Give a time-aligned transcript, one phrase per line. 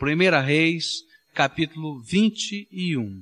[0.00, 1.02] 1 Reis,
[1.34, 3.20] capítulo 21.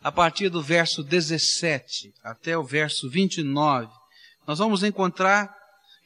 [0.00, 3.90] A partir do verso 17 até o verso 29,
[4.46, 5.52] nós vamos encontrar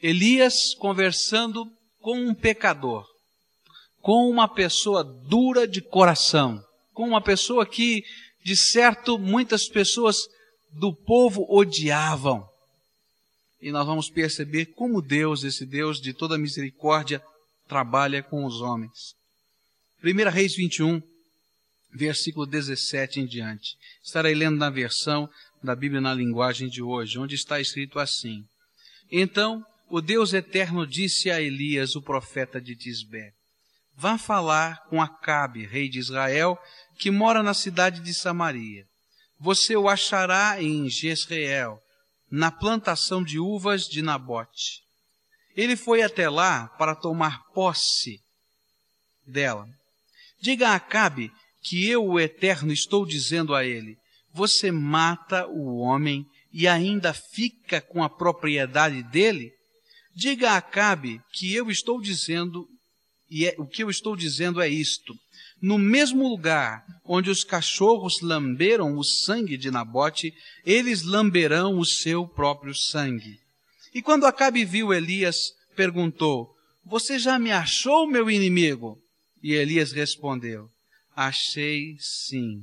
[0.02, 1.70] Elias conversando
[2.00, 3.06] com um pecador,
[4.00, 6.64] com uma pessoa dura de coração,
[6.95, 8.03] com uma pessoa que,
[8.43, 10.27] de certo, muitas pessoas
[10.73, 12.48] do povo odiavam.
[13.61, 17.23] E nós vamos perceber como Deus, esse Deus de toda misericórdia,
[17.66, 19.18] trabalha com os homens.
[20.02, 21.02] 1 Reis 21,
[21.93, 23.76] versículo 17 em diante.
[24.00, 25.29] Estarei lendo na versão
[25.61, 28.44] da Bíblia na linguagem de hoje, onde está escrito assim:
[29.11, 33.33] Então o Deus eterno disse a Elias, o profeta de Tisbé:
[33.97, 36.56] Vá falar com Acabe, rei de Israel,
[36.97, 38.86] que mora na cidade de Samaria.
[39.41, 41.83] Você o achará em Jezreel,
[42.30, 44.83] na plantação de uvas de Nabote.
[45.56, 48.20] Ele foi até lá para tomar posse
[49.27, 49.69] dela.
[50.41, 53.97] Diga a Acabe que eu, o Eterno, estou dizendo a ele:
[54.33, 59.53] Você mata o homem e ainda fica com a propriedade dele?
[60.14, 62.67] Diga a Acabe que eu estou dizendo,
[63.30, 65.14] e é, o que eu estou dizendo é isto.
[65.61, 70.33] No mesmo lugar onde os cachorros lamberam o sangue de Nabote,
[70.64, 73.39] eles lamberão o seu próprio sangue.
[73.92, 75.36] E quando Acabe viu Elias,
[75.75, 78.98] perguntou: Você já me achou, meu inimigo?
[79.42, 80.69] E Elias respondeu:
[81.14, 82.62] Achei sim,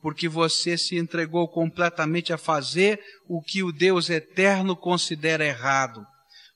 [0.00, 6.06] porque você se entregou completamente a fazer o que o Deus eterno considera errado.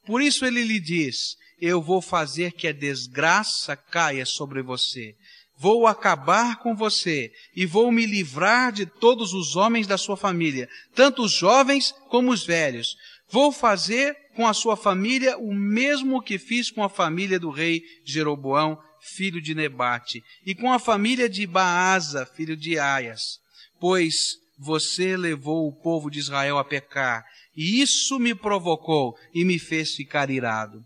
[0.06, 5.14] Por isso ele lhe diz: Eu vou fazer que a desgraça caia sobre você.
[5.56, 10.66] Vou acabar com você e vou me livrar de todos os homens da sua família,
[10.94, 12.96] tanto os jovens como os velhos.
[13.28, 17.82] Vou fazer com a sua família o mesmo que fiz com a família do rei
[18.04, 23.38] Jeroboão, filho de Nebate, e com a família de Baasa, filho de Aias,
[23.78, 27.24] pois você levou o povo de Israel a pecar,
[27.56, 30.84] e isso me provocou e me fez ficar irado.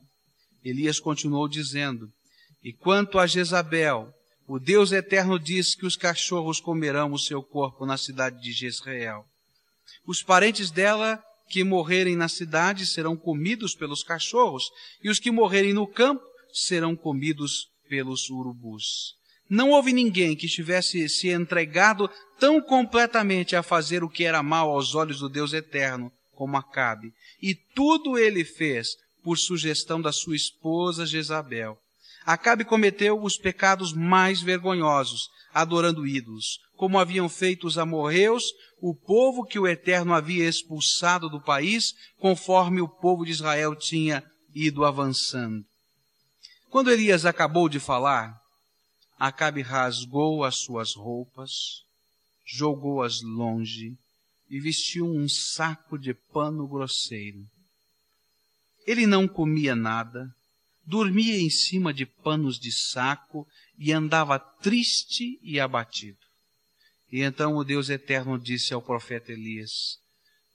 [0.65, 2.09] Elias continuou dizendo:
[2.63, 4.13] E quanto a Jezabel,
[4.47, 9.25] o Deus eterno diz que os cachorros comerão o seu corpo na cidade de Jezreel.
[10.07, 14.65] Os parentes dela que morrerem na cidade serão comidos pelos cachorros,
[15.03, 19.15] e os que morrerem no campo serão comidos pelos urubus.
[19.49, 24.71] Não houve ninguém que tivesse se entregado tão completamente a fazer o que era mal
[24.71, 27.13] aos olhos do Deus eterno como Acabe.
[27.41, 31.79] E tudo ele fez por sugestão da sua esposa Jezabel.
[32.27, 38.45] Acabe cometeu os pecados mais vergonhosos, adorando ídolos, como haviam feito os amorreus,
[38.81, 44.25] o povo que o Eterno havia expulsado do país, conforme o povo de Israel tinha
[44.55, 45.65] ido avançando.
[46.75, 48.37] Quando Elias acabou de falar,
[49.17, 51.85] Acabe rasgou as suas roupas,
[52.45, 53.97] jogou-as longe
[54.51, 57.47] e vestiu um saco de pano grosseiro.
[58.89, 60.29] Ele não comia nada,
[60.85, 63.47] dormia em cima de panos de saco
[63.79, 66.19] e andava triste e abatido.
[67.09, 70.01] E então o Deus eterno disse ao profeta Elias: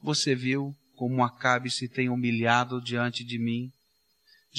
[0.01, 3.71] Você viu como Acabe se tem humilhado diante de mim?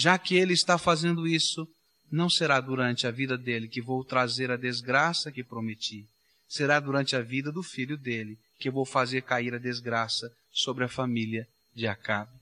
[0.01, 1.69] Já que ele está fazendo isso,
[2.11, 6.09] não será durante a vida dele que vou trazer a desgraça que prometi.
[6.49, 10.89] Será durante a vida do filho dele que vou fazer cair a desgraça sobre a
[10.89, 12.33] família de Acabe.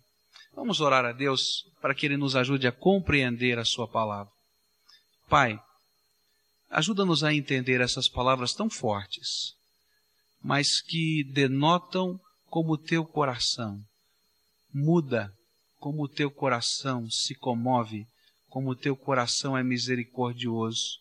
[0.55, 4.33] Vamos orar a Deus para que ele nos ajude a compreender a sua palavra.
[5.29, 5.61] Pai,
[6.71, 9.57] ajuda-nos a entender essas palavras tão fortes,
[10.41, 13.85] mas que denotam como o teu coração
[14.73, 15.37] muda
[15.79, 18.07] como o teu coração se comove,
[18.49, 20.99] como o teu coração é misericordioso,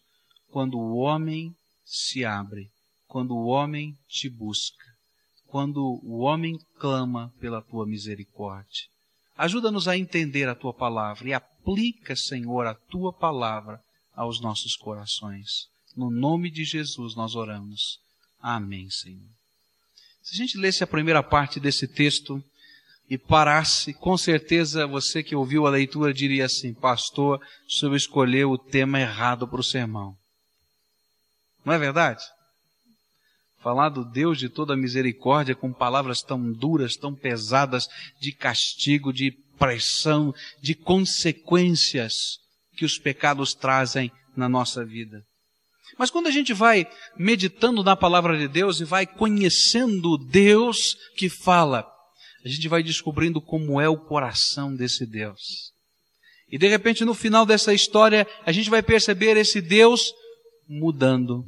[0.50, 1.56] quando o homem
[1.86, 2.70] se abre,
[3.08, 4.86] quando o homem te busca,
[5.48, 8.86] quando o homem clama pela tua misericórdia.
[9.38, 13.82] Ajuda-nos a entender a tua palavra e aplica, Senhor, a tua palavra
[14.16, 15.70] aos nossos corações.
[15.96, 18.00] No nome de Jesus nós oramos.
[18.42, 19.30] Amém, Senhor.
[20.22, 22.44] Se a gente lesse a primeira parte desse texto,
[23.10, 28.52] e parasse, com certeza você que ouviu a leitura diria assim: Pastor, o senhor escolheu
[28.52, 30.16] o tema errado para o sermão.
[31.64, 32.24] Não é verdade?
[33.62, 37.88] Falar do Deus de toda misericórdia com palavras tão duras, tão pesadas,
[38.20, 42.38] de castigo, de pressão, de consequências
[42.76, 45.24] que os pecados trazem na nossa vida.
[45.98, 46.88] Mas quando a gente vai
[47.18, 51.86] meditando na palavra de Deus e vai conhecendo Deus que fala,
[52.48, 55.74] a gente vai descobrindo como é o coração desse Deus.
[56.50, 60.14] E de repente, no final dessa história, a gente vai perceber esse Deus
[60.68, 61.46] mudando.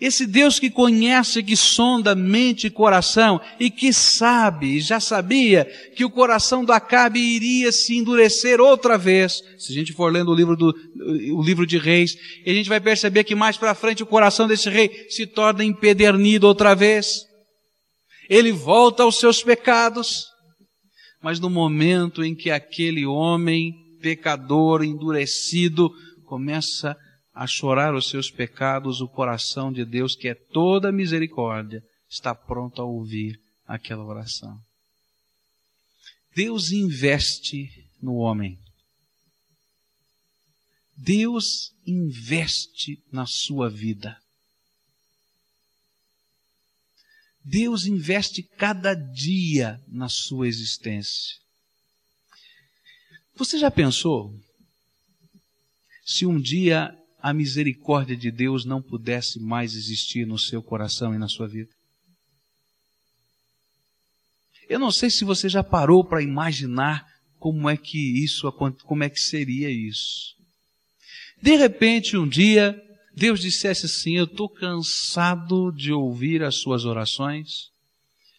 [0.00, 6.04] Esse Deus que conhece, que sonda mente e coração e que sabe, já sabia que
[6.04, 9.40] o coração do Acabe iria se endurecer outra vez.
[9.56, 10.74] Se a gente for lendo o livro do
[11.36, 14.68] o livro de Reis, a gente vai perceber que mais para frente o coração desse
[14.68, 17.29] rei se torna empedernido outra vez.
[18.30, 20.28] Ele volta aos seus pecados.
[21.20, 25.90] Mas no momento em que aquele homem pecador endurecido
[26.24, 26.96] começa
[27.34, 32.80] a chorar os seus pecados, o coração de Deus, que é toda misericórdia, está pronto
[32.80, 33.36] a ouvir
[33.66, 34.56] aquela oração.
[36.34, 37.68] Deus investe
[38.00, 38.56] no homem.
[40.96, 44.16] Deus investe na sua vida.
[47.44, 51.36] Deus investe cada dia na sua existência.
[53.34, 54.38] Você já pensou
[56.04, 61.18] se um dia a misericórdia de Deus não pudesse mais existir no seu coração e
[61.18, 61.70] na sua vida?
[64.68, 67.04] Eu não sei se você já parou para imaginar
[67.38, 70.36] como é que isso, como é que seria isso.
[71.42, 72.80] De repente, um dia,
[73.20, 77.70] Deus dissesse assim: Eu estou cansado de ouvir as suas orações,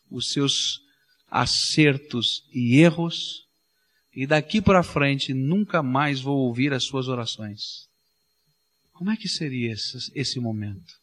[0.09, 0.81] os seus
[1.29, 3.45] acertos e erros,
[4.11, 7.87] e daqui para frente nunca mais vou ouvir as suas orações.
[8.91, 10.99] Como é que seria esse, esse momento?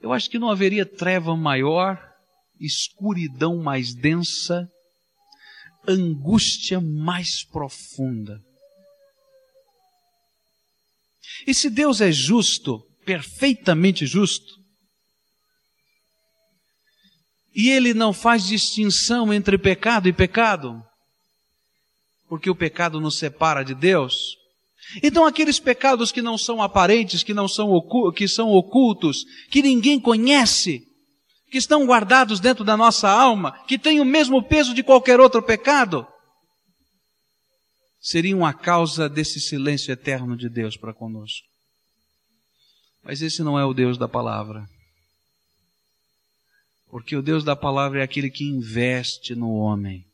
[0.00, 2.00] Eu acho que não haveria treva maior,
[2.60, 4.70] escuridão mais densa,
[5.84, 8.40] angústia mais profunda.
[11.46, 14.58] E se Deus é justo, perfeitamente justo,
[17.54, 20.80] e Ele não faz distinção entre pecado e pecado,
[22.28, 24.36] porque o pecado nos separa de Deus,
[25.02, 27.68] então aqueles pecados que não são aparentes, que não são
[28.14, 30.82] que são ocultos, que ninguém conhece,
[31.50, 35.42] que estão guardados dentro da nossa alma, que têm o mesmo peso de qualquer outro
[35.42, 36.06] pecado,
[38.08, 41.46] seriam a causa desse silêncio eterno de Deus para conosco.
[43.04, 44.66] Mas esse não é o Deus da palavra.
[46.90, 50.06] Porque o Deus da palavra é aquele que investe no homem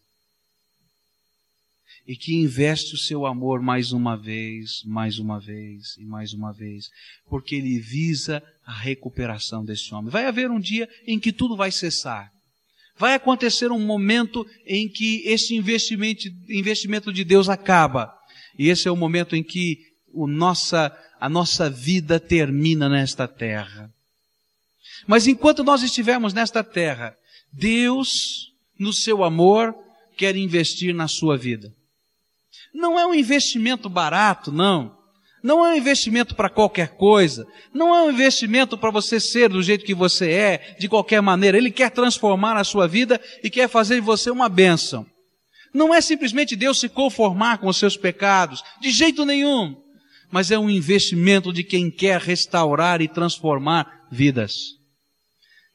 [2.04, 6.52] e que investe o seu amor mais uma vez, mais uma vez e mais uma
[6.52, 6.90] vez,
[7.28, 10.10] porque ele visa a recuperação desse homem.
[10.10, 12.33] Vai haver um dia em que tudo vai cessar.
[12.96, 18.14] Vai acontecer um momento em que esse investimento, investimento de Deus acaba.
[18.58, 19.78] E esse é o momento em que
[20.12, 23.92] o nossa, a nossa vida termina nesta terra.
[25.06, 27.16] Mas enquanto nós estivermos nesta terra,
[27.52, 29.74] Deus, no seu amor,
[30.16, 31.74] quer investir na sua vida.
[32.72, 34.96] Não é um investimento barato, não.
[35.44, 37.46] Não é um investimento para qualquer coisa.
[37.74, 41.58] Não é um investimento para você ser do jeito que você é, de qualquer maneira.
[41.58, 45.04] Ele quer transformar a sua vida e quer fazer de você uma bênção.
[45.74, 49.76] Não é simplesmente Deus se conformar com os seus pecados, de jeito nenhum.
[50.32, 54.54] Mas é um investimento de quem quer restaurar e transformar vidas.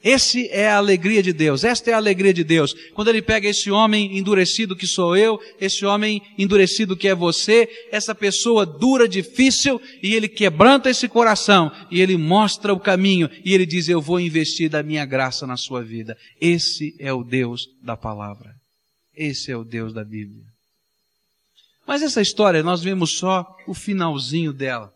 [0.02, 2.74] Esse é a alegria de Deus, esta é a alegria de Deus.
[2.94, 7.68] Quando Ele pega esse homem endurecido que sou eu, esse homem endurecido que é você,
[7.92, 13.54] essa pessoa dura, difícil, e Ele quebranta esse coração, e Ele mostra o caminho, e
[13.54, 16.16] Ele diz, eu vou investir da minha graça na sua vida.
[16.40, 18.56] Esse é o Deus da palavra.
[19.14, 20.46] Esse é o Deus da Bíblia.
[21.86, 24.94] Mas essa história, nós vemos só o finalzinho dela.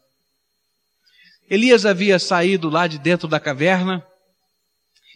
[1.49, 4.01] Elias havia saído lá de dentro da caverna,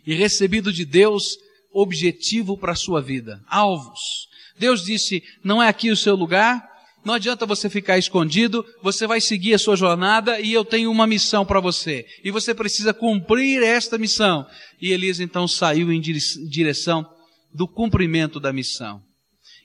[0.07, 1.37] e recebido de Deus
[1.73, 4.27] objetivo para a sua vida, alvos.
[4.57, 6.65] Deus disse: não é aqui o seu lugar,
[7.03, 11.05] não adianta você ficar escondido, você vai seguir a sua jornada e eu tenho uma
[11.05, 12.05] missão para você.
[12.23, 14.45] E você precisa cumprir esta missão.
[14.81, 17.05] E Elias então saiu em direção
[17.53, 19.01] do cumprimento da missão.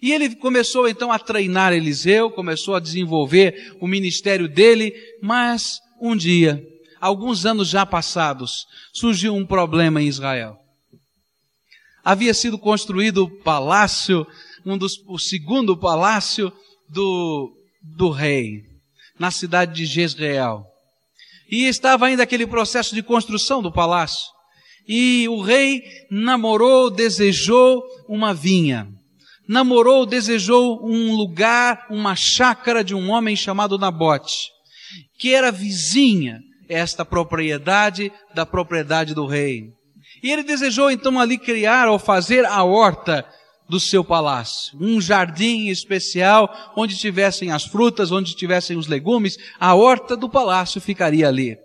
[0.01, 6.17] E ele começou então a treinar Eliseu, começou a desenvolver o ministério dele, mas um
[6.17, 6.61] dia
[7.03, 10.57] alguns anos já passados, surgiu um problema em Israel.
[12.05, 14.25] Havia sido construído o palácio,
[14.65, 16.53] um dos, o segundo palácio
[16.89, 18.63] do, do rei,
[19.19, 20.65] na cidade de Jezreel.
[21.51, 24.31] E estava ainda aquele processo de construção do palácio.
[24.87, 28.89] E o rei namorou, desejou uma vinha.
[29.49, 34.51] Namorou, desejou um lugar, uma chácara de um homem chamado Nabote,
[35.19, 36.41] que era vizinha
[36.73, 39.71] esta propriedade da propriedade do rei.
[40.23, 43.27] E ele desejou então ali criar ou fazer a horta
[43.69, 44.77] do seu palácio.
[44.81, 50.81] Um jardim especial onde tivessem as frutas, onde tivessem os legumes, a horta do palácio
[50.81, 51.57] ficaria ali.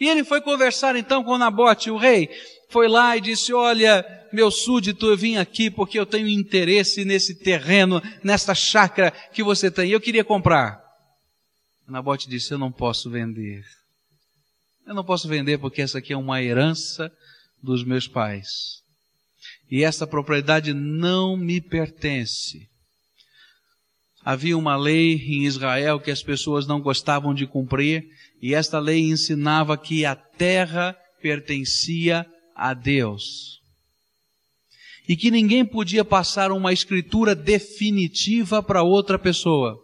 [0.00, 2.28] E ele foi conversar então com Nabote, o rei.
[2.70, 7.34] Foi lá e disse: Olha, meu súdito, eu vim aqui porque eu tenho interesse nesse
[7.34, 9.90] terreno, nessa chácara que você tem.
[9.90, 10.80] Eu queria comprar.
[11.88, 13.64] Nabote disse: Eu não posso vender.
[14.90, 17.12] Eu não posso vender porque essa aqui é uma herança
[17.62, 18.82] dos meus pais.
[19.70, 22.68] E essa propriedade não me pertence.
[24.24, 28.02] Havia uma lei em Israel que as pessoas não gostavam de cumprir,
[28.42, 33.60] e esta lei ensinava que a terra pertencia a Deus.
[35.08, 39.80] E que ninguém podia passar uma escritura definitiva para outra pessoa.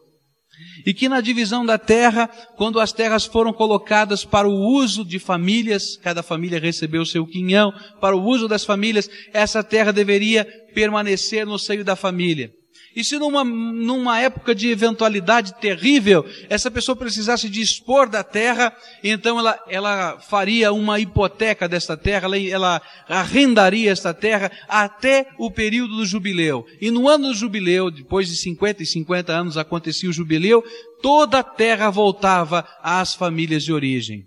[0.85, 5.19] E que na divisão da terra, quando as terras foram colocadas para o uso de
[5.19, 10.45] famílias, cada família recebeu o seu quinhão, para o uso das famílias, essa terra deveria
[10.75, 12.53] permanecer no seio da família.
[12.97, 18.75] E se numa, numa época de eventualidade terrível, essa pessoa precisasse dispor da terra,
[19.05, 25.51] então ela, ela faria uma hipoteca desta terra, ela, ela arrendaria esta terra até o
[25.51, 26.65] período do jubileu.
[26.81, 30.65] E no ano do jubileu, depois de 50 e 50 anos acontecia o jubileu,
[31.03, 34.25] toda a terra voltava às famílias de origem.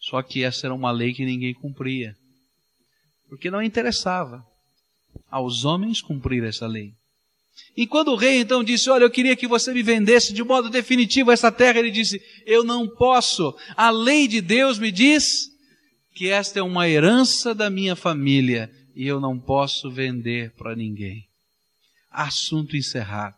[0.00, 2.14] Só que essa era uma lei que ninguém cumpria.
[3.28, 4.44] Porque não interessava
[5.28, 6.97] aos homens cumprir essa lei.
[7.76, 10.68] E quando o rei então disse: Olha, eu queria que você me vendesse de modo
[10.68, 13.54] definitivo essa terra, ele disse: Eu não posso.
[13.76, 15.48] A lei de Deus me diz
[16.14, 21.28] que esta é uma herança da minha família e eu não posso vender para ninguém.
[22.10, 23.36] Assunto encerrado.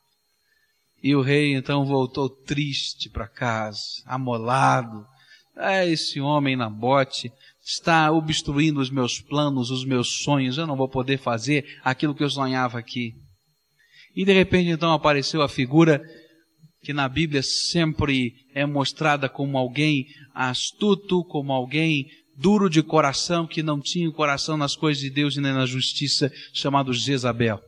[1.02, 5.06] E o rei então voltou triste para casa, amolado.
[5.54, 7.30] Ah, esse homem na bote
[7.62, 10.56] está obstruindo os meus planos, os meus sonhos.
[10.56, 13.14] Eu não vou poder fazer aquilo que eu sonhava aqui.
[14.14, 16.02] E de repente então apareceu a figura
[16.82, 23.62] que na Bíblia sempre é mostrada como alguém astuto, como alguém duro de coração, que
[23.62, 27.60] não tinha o coração nas coisas de Deus e nem na justiça, chamado Jezabel.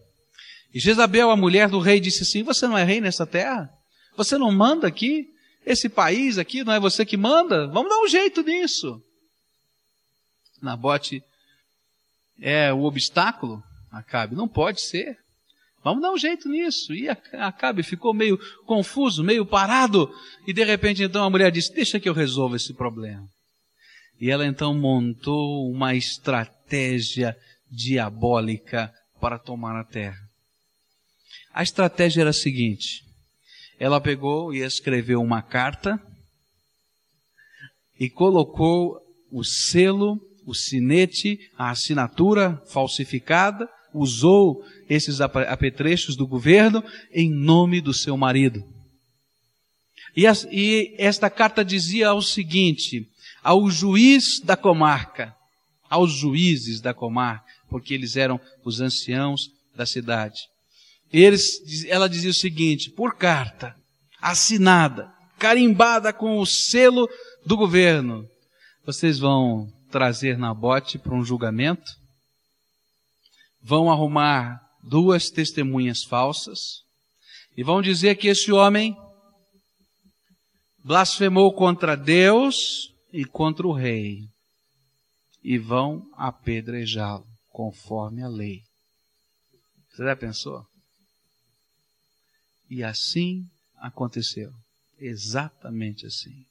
[0.72, 3.68] E Jezabel, a mulher do rei, disse assim: Você não é rei nessa terra?
[4.16, 5.26] Você não manda aqui?
[5.64, 7.68] Esse país aqui não é você que manda?
[7.68, 9.00] Vamos dar um jeito nisso.
[10.60, 11.22] Nabote
[12.40, 13.62] é o obstáculo?
[13.90, 14.34] Acabe.
[14.34, 15.21] Não pode ser.
[15.82, 16.94] Vamos dar um jeito nisso.
[16.94, 20.12] E Acabe ficou meio confuso, meio parado.
[20.46, 23.26] E de repente então a mulher disse: Deixa que eu resolva esse problema.
[24.20, 27.36] E ela então montou uma estratégia
[27.68, 30.18] diabólica para tomar a terra.
[31.52, 33.02] A estratégia era a seguinte:
[33.78, 36.00] ela pegou e escreveu uma carta
[37.98, 46.82] e colocou o selo, o sinete, a assinatura falsificada usou esses apetrechos do governo
[47.12, 48.62] em nome do seu marido.
[50.16, 53.08] E, as, e esta carta dizia o seguinte,
[53.42, 55.34] ao juiz da comarca,
[55.88, 60.40] aos juízes da comarca, porque eles eram os anciãos da cidade.
[61.12, 63.74] Eles, ela dizia o seguinte, por carta,
[64.20, 67.08] assinada, carimbada com o selo
[67.44, 68.26] do governo,
[68.84, 72.01] vocês vão trazer Nabote para um julgamento
[73.62, 76.82] vão arrumar duas testemunhas falsas
[77.56, 78.96] e vão dizer que esse homem
[80.78, 84.28] blasfemou contra Deus e contra o rei
[85.42, 88.62] e vão apedrejá-lo conforme a lei.
[89.90, 90.66] Você já pensou?
[92.68, 94.50] E assim aconteceu.
[94.98, 96.46] Exatamente assim.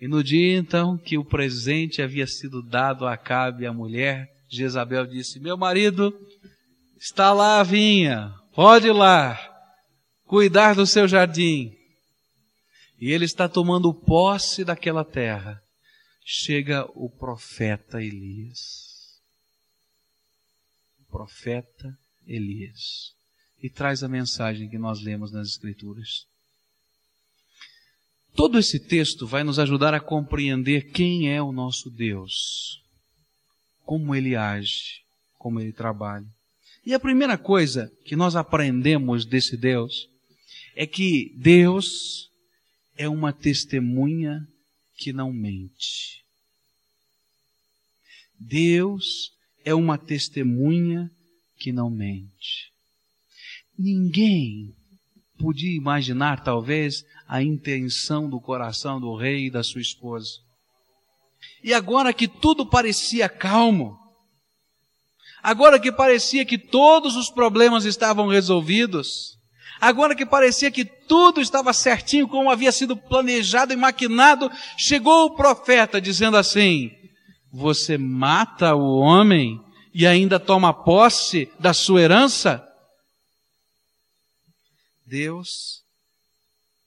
[0.00, 5.06] E no dia então que o presente havia sido dado a Acabe, a mulher, Jezabel
[5.06, 6.14] disse: Meu marido
[6.98, 9.40] está lá a vinha, pode ir lá,
[10.24, 11.74] cuidar do seu jardim.
[13.00, 15.60] E ele está tomando posse daquela terra.
[16.24, 19.18] Chega o profeta Elias.
[21.00, 23.14] O profeta Elias.
[23.60, 26.26] E traz a mensagem que nós lemos nas Escrituras.
[28.36, 32.81] Todo esse texto vai nos ajudar a compreender quem é o nosso Deus
[33.84, 35.02] como ele age,
[35.38, 36.26] como ele trabalha.
[36.84, 40.08] E a primeira coisa que nós aprendemos desse Deus
[40.74, 42.30] é que Deus
[42.96, 44.46] é uma testemunha
[44.96, 46.24] que não mente.
[48.38, 49.32] Deus
[49.64, 51.10] é uma testemunha
[51.56, 52.72] que não mente.
[53.78, 54.74] Ninguém
[55.38, 60.40] podia imaginar, talvez, a intenção do coração do rei e da sua esposa.
[61.62, 64.02] E agora que tudo parecia calmo,
[65.42, 69.36] Agora que parecia que todos os problemas estavam resolvidos,
[69.80, 75.34] agora que parecia que tudo estava certinho como havia sido planejado e maquinado, chegou o
[75.34, 76.92] profeta dizendo assim:
[77.50, 79.60] Você mata o homem
[79.92, 82.64] e ainda toma posse da sua herança?
[85.04, 85.82] Deus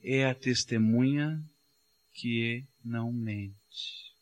[0.01, 1.37] é a testemunha
[2.13, 4.14] que não mente.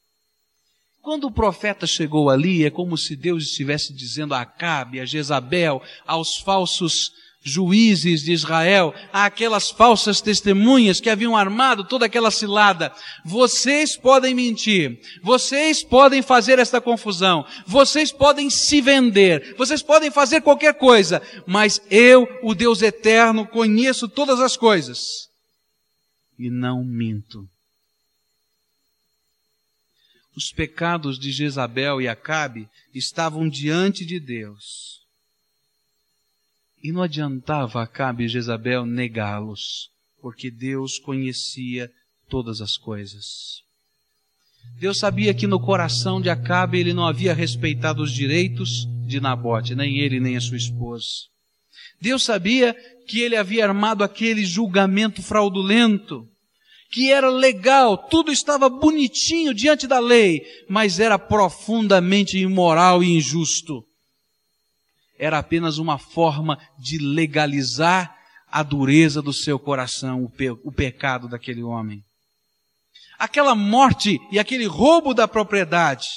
[1.03, 5.81] Quando o profeta chegou ali, é como se Deus estivesse dizendo a Acabe, a Jezabel,
[6.07, 7.12] aos falsos
[7.43, 12.89] juízes de Israel, àquelas falsas testemunhas que haviam armado toda aquela cilada.
[13.25, 20.39] Vocês podem mentir, vocês podem fazer esta confusão, vocês podem se vender, vocês podem fazer
[20.39, 25.27] qualquer coisa, mas eu, o Deus eterno, conheço todas as coisas
[26.39, 27.52] e não minto.
[30.36, 34.94] Os pecados de Jezabel e Acabe estavam diante de Deus
[36.84, 39.90] e não adiantava Acabe e Jezabel negá-los,
[40.22, 41.90] porque Deus conhecia
[42.30, 43.63] todas as coisas.
[44.80, 49.75] Deus sabia que no coração de Acabe ele não havia respeitado os direitos de Nabote,
[49.75, 51.06] nem ele nem a sua esposa.
[52.02, 52.74] Deus sabia
[53.08, 56.28] que ele havia armado aquele julgamento fraudulento,
[56.94, 63.84] que era legal, tudo estava bonitinho diante da lei, mas era profundamente imoral e injusto
[65.18, 68.14] era apenas uma forma de legalizar
[68.52, 72.04] a dureza do seu coração, o, pe o pecado daquele homem.
[73.18, 76.08] Aquela morte e aquele roubo da propriedade.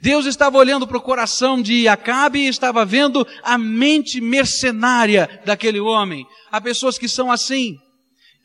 [0.00, 5.80] Deus estava olhando para o coração de Acabe e estava vendo a mente mercenária daquele
[5.80, 6.24] homem.
[6.50, 7.76] Há pessoas que são assim,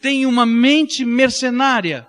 [0.01, 2.07] têm uma mente mercenária.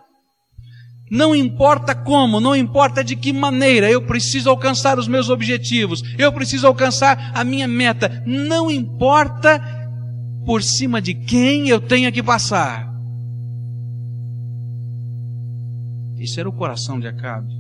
[1.11, 6.33] Não importa como, não importa de que maneira, eu preciso alcançar os meus objetivos, eu
[6.33, 8.23] preciso alcançar a minha meta.
[8.27, 9.61] Não importa
[10.45, 12.89] por cima de quem eu tenha que passar.
[16.19, 17.53] Esse era o coração de Acabe.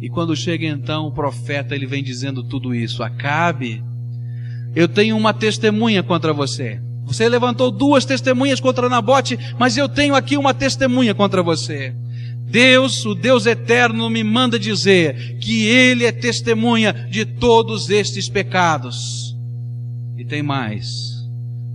[0.00, 3.84] E quando chega então o profeta, ele vem dizendo tudo isso: Acabe,
[4.74, 6.80] eu tenho uma testemunha contra você.
[7.04, 11.94] Você levantou duas testemunhas contra Nabote, mas eu tenho aqui uma testemunha contra você.
[12.52, 19.36] Deus, o Deus eterno, me manda dizer que Ele é testemunha de todos estes pecados.
[20.16, 21.26] E tem mais.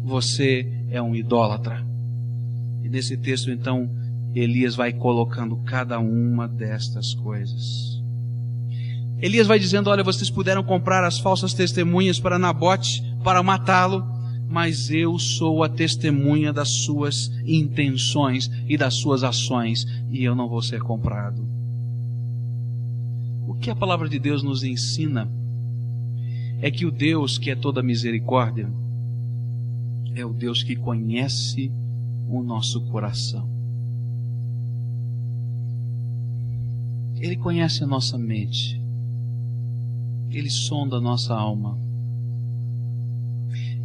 [0.04, 1.86] Você é um idólatra.
[2.84, 3.90] E nesse texto, então,
[4.34, 8.02] Elias vai colocando cada uma destas coisas.
[9.20, 14.17] Elias vai dizendo: Olha, vocês puderam comprar as falsas testemunhas para Nabote, para matá-lo
[14.48, 20.48] mas eu sou a testemunha das suas intenções e das suas ações, e eu não
[20.48, 21.46] vou ser comprado.
[23.48, 25.30] O que a palavra de Deus nos ensina
[26.62, 28.70] é que o Deus que é toda misericórdia
[30.16, 31.72] é o Deus que conhece
[32.28, 33.48] o nosso coração.
[37.20, 38.82] Ele conhece a nossa mente.
[40.30, 41.87] Ele sonda a nossa alma.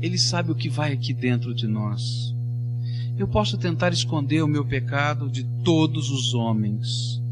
[0.03, 2.35] Ele sabe o que vai aqui dentro de nós.
[3.17, 7.23] Eu posso tentar esconder o meu pecado de todos os homens,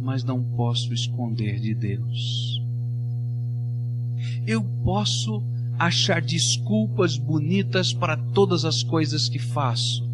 [0.00, 2.62] mas não posso esconder de Deus.
[4.46, 5.42] Eu posso
[5.76, 10.08] achar desculpas bonitas para todas as coisas que faço,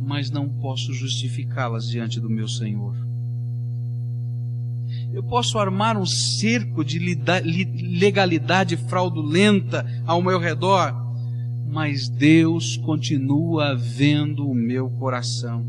[0.00, 2.96] mas não posso justificá-las diante do meu Senhor.
[5.12, 11.03] Eu posso armar um cerco de legalidade fraudulenta ao meu redor,
[11.66, 15.66] mas Deus continua vendo o meu coração.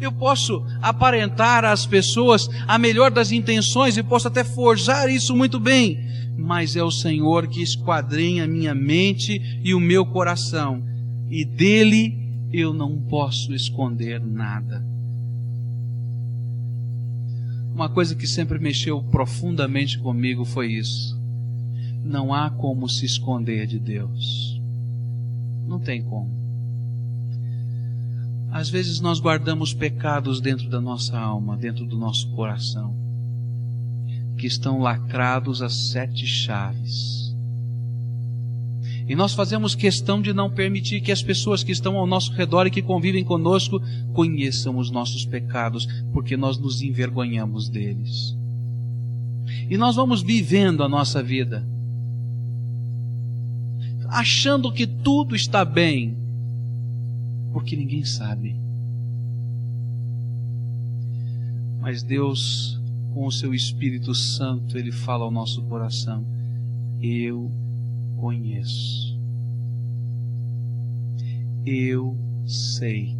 [0.00, 5.58] Eu posso aparentar às pessoas a melhor das intenções e posso até forjar isso muito
[5.58, 5.98] bem,
[6.36, 10.84] mas é o Senhor que esquadrinha minha mente e o meu coração,
[11.28, 12.16] e dele
[12.52, 14.84] eu não posso esconder nada.
[17.74, 21.17] Uma coisa que sempre mexeu profundamente comigo foi isso
[22.08, 24.60] não há como se esconder de Deus.
[25.66, 26.30] Não tem como.
[28.50, 32.94] Às vezes nós guardamos pecados dentro da nossa alma, dentro do nosso coração,
[34.38, 37.36] que estão lacrados a sete chaves.
[39.06, 42.66] E nós fazemos questão de não permitir que as pessoas que estão ao nosso redor
[42.66, 43.80] e que convivem conosco
[44.14, 48.36] conheçam os nossos pecados, porque nós nos envergonhamos deles.
[49.68, 51.66] E nós vamos vivendo a nossa vida
[54.08, 56.16] achando que tudo está bem,
[57.52, 58.56] porque ninguém sabe.
[61.80, 62.78] Mas Deus
[63.18, 66.24] com o seu Espírito Santo, ele fala ao nosso coração:
[67.02, 67.50] Eu
[68.16, 69.18] conheço.
[71.66, 72.16] Eu
[72.46, 73.16] sei.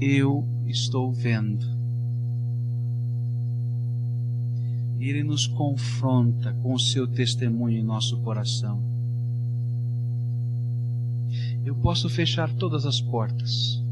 [0.00, 1.79] Eu estou vendo.
[5.00, 8.78] Ele nos confronta com o seu testemunho em nosso coração.
[11.64, 13.82] Eu posso fechar todas as portas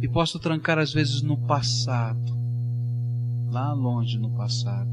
[0.00, 2.32] e posso trancar às vezes no passado,
[3.50, 4.90] lá longe no passado.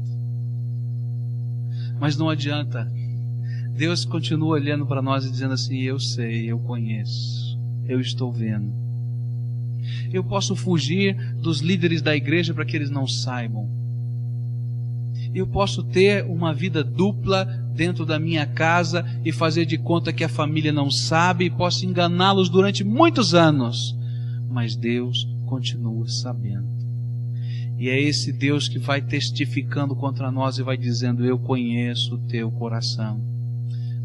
[2.00, 2.90] Mas não adianta.
[3.70, 8.72] Deus continua olhando para nós e dizendo assim: Eu sei, eu conheço, eu estou vendo.
[10.12, 13.85] Eu posso fugir dos líderes da igreja para que eles não saibam.
[15.36, 17.44] Eu posso ter uma vida dupla
[17.74, 21.84] dentro da minha casa e fazer de conta que a família não sabe e posso
[21.84, 23.94] enganá-los durante muitos anos
[24.56, 26.66] mas Deus continua sabendo.
[27.78, 32.18] E é esse Deus que vai testificando contra nós e vai dizendo: Eu conheço o
[32.26, 33.20] teu coração.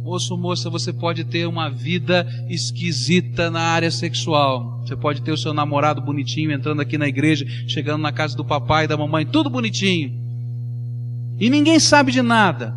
[0.03, 4.81] Moço, moça, você pode ter uma vida esquisita na área sexual.
[4.81, 8.43] Você pode ter o seu namorado bonitinho entrando aqui na igreja, chegando na casa do
[8.43, 10.19] papai e da mamãe, tudo bonitinho.
[11.39, 12.75] E ninguém sabe de nada.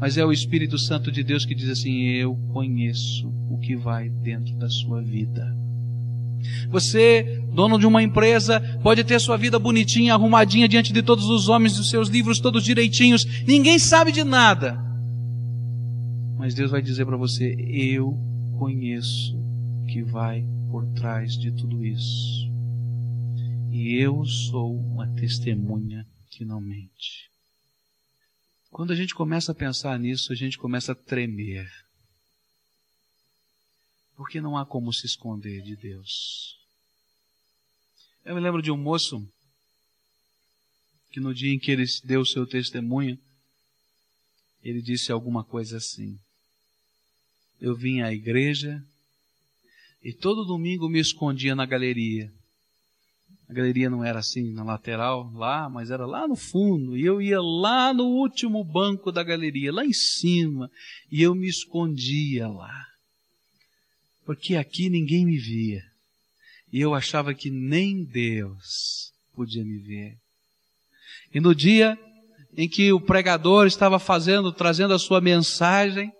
[0.00, 4.08] Mas é o Espírito Santo de Deus que diz assim: Eu conheço o que vai
[4.08, 5.56] dentro da sua vida.
[6.70, 11.48] Você, dono de uma empresa, pode ter sua vida bonitinha, arrumadinha diante de todos os
[11.48, 13.24] homens, os seus livros todos direitinhos.
[13.46, 14.78] Ninguém sabe de nada.
[16.38, 18.16] Mas Deus vai dizer para você: Eu
[18.56, 19.36] conheço
[19.88, 22.48] que vai por trás de tudo isso.
[23.70, 27.30] E eu sou uma testemunha que não mente.
[28.70, 31.70] Quando a gente começa a pensar nisso, a gente começa a tremer.
[34.14, 36.58] Porque não há como se esconder de Deus.
[38.24, 39.26] Eu me lembro de um moço
[41.10, 43.18] que no dia em que ele deu o seu testemunho,
[44.62, 46.18] ele disse alguma coisa assim:
[47.60, 48.84] Eu vim à igreja
[50.02, 52.32] e todo domingo me escondia na galeria.
[53.48, 56.96] A galeria não era assim na lateral, lá, mas era lá no fundo.
[56.96, 60.70] E eu ia lá no último banco da galeria, lá em cima,
[61.10, 62.88] e eu me escondia lá
[64.28, 65.82] porque aqui ninguém me via.
[66.70, 70.18] E eu achava que nem Deus podia me ver.
[71.32, 71.98] E no dia
[72.54, 76.12] em que o pregador estava fazendo, trazendo a sua mensagem,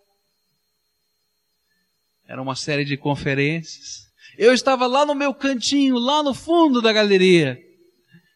[2.26, 4.07] era uma série de conferências.
[4.38, 7.60] Eu estava lá no meu cantinho, lá no fundo da galeria,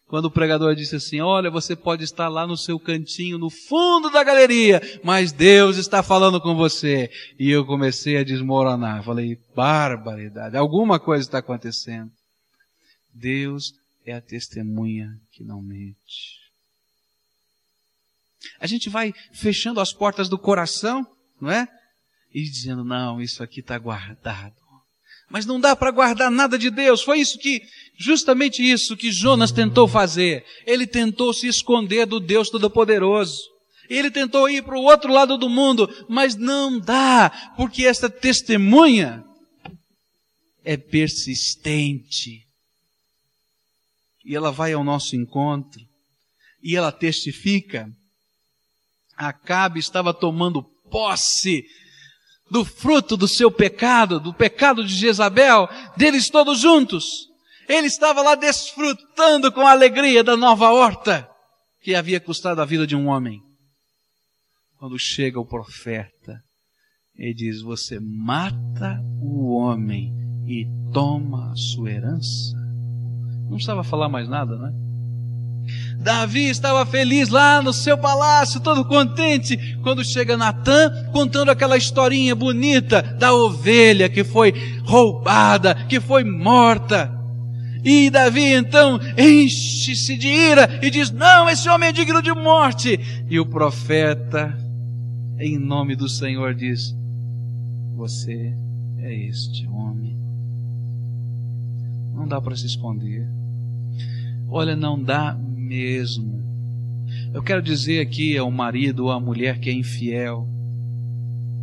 [0.09, 4.11] quando o pregador disse assim: Olha, você pode estar lá no seu cantinho, no fundo
[4.11, 7.09] da galeria, mas Deus está falando com você.
[7.39, 9.05] E eu comecei a desmoronar.
[9.05, 12.11] Falei: Barbaridade, alguma coisa está acontecendo.
[13.15, 13.73] Deus
[14.05, 16.43] é a testemunha que não mente.
[18.59, 21.07] A gente vai fechando as portas do coração,
[21.41, 21.69] não é?
[22.35, 24.62] E dizendo: Não, isso aqui está guardado.
[25.33, 27.01] Mas não dá para guardar nada de Deus.
[27.01, 27.63] Foi isso que,
[27.97, 30.45] justamente isso que Jonas tentou fazer.
[30.67, 33.41] Ele tentou se esconder do Deus Todo-Poderoso.
[33.89, 39.25] Ele tentou ir para o outro lado do mundo, mas não dá, porque essa testemunha
[40.63, 42.47] é persistente.
[44.27, 45.81] E ela vai ao nosso encontro,
[46.63, 47.89] e ela testifica.
[49.17, 51.65] Acabe estava tomando posse
[52.53, 57.31] do fruto do seu pecado, do pecado de Jezabel, deles todos juntos.
[57.67, 61.27] Ele estava lá desfrutando com alegria da nova horta
[61.81, 63.41] que havia custado a vida de um homem.
[64.77, 66.43] Quando chega o profeta,
[67.17, 70.13] ele diz: Você mata o homem
[70.47, 72.55] e toma a sua herança.
[73.45, 74.92] Não precisava falar mais nada, não é?
[76.03, 82.35] Davi estava feliz lá no seu palácio, todo contente, quando chega Natã contando aquela historinha
[82.35, 84.53] bonita da ovelha que foi
[84.85, 87.11] roubada, que foi morta.
[87.85, 92.99] E Davi então enche-se de ira e diz: Não, esse homem é digno de morte.
[93.29, 94.57] E o profeta,
[95.39, 96.95] em nome do Senhor, diz:
[97.97, 98.55] Você
[98.99, 100.17] é este homem.
[102.15, 103.27] Não dá para se esconder.
[104.49, 106.43] Olha, não dá mesmo.
[107.33, 110.47] Eu quero dizer aqui ao marido ou à mulher que é infiel.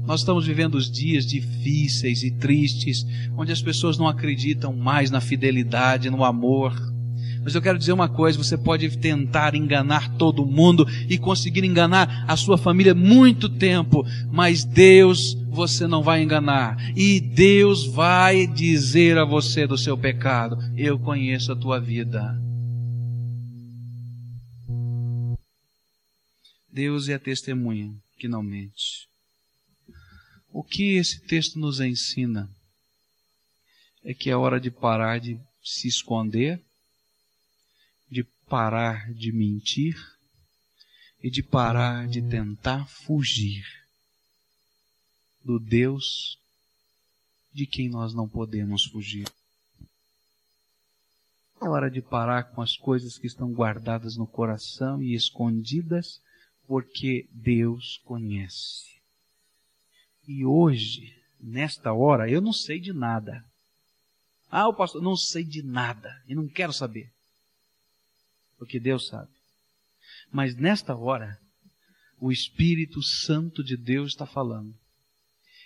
[0.05, 3.05] Nós estamos vivendo os dias difíceis e tristes,
[3.37, 6.73] onde as pessoas não acreditam mais na fidelidade, no amor.
[7.43, 12.25] Mas eu quero dizer uma coisa: você pode tentar enganar todo mundo e conseguir enganar
[12.27, 16.77] a sua família muito tempo, mas Deus você não vai enganar.
[16.95, 22.48] E Deus vai dizer a você do seu pecado: Eu conheço a tua vida.
[26.79, 29.09] Deus é a testemunha que não mente.
[30.49, 32.49] O que esse texto nos ensina
[34.01, 36.63] é que é hora de parar de se esconder,
[38.09, 39.93] de parar de mentir
[41.21, 43.65] e de parar de tentar fugir
[45.43, 46.39] do Deus
[47.51, 49.27] de quem nós não podemos fugir.
[51.61, 56.21] É hora de parar com as coisas que estão guardadas no coração e escondidas,
[56.69, 59.01] porque Deus conhece.
[60.27, 63.43] E hoje, nesta hora, eu não sei de nada.
[64.51, 67.11] Ah, o pastor, não sei de nada e não quero saber.
[68.59, 69.31] Porque Deus sabe.
[70.31, 71.39] Mas nesta hora,
[72.19, 74.77] o Espírito Santo de Deus está falando.